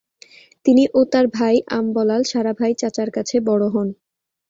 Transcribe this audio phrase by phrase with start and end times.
[0.65, 3.87] তিনি ও তার ভাই আমবলাল সারাভাই চাচার কাছে বড়ো হন।